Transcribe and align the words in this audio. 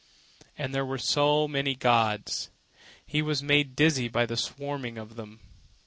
And 0.57 0.73
there 0.73 0.83
were 0.83 0.97
so 0.97 1.47
many 1.47 1.75
gods! 1.75 2.49
He 3.05 3.21
was 3.21 3.43
made 3.43 3.75
dizzy 3.75 4.07
by 4.07 4.25
the 4.25 4.35
swarming 4.35 4.97
of 4.97 5.15
them. 5.15 5.41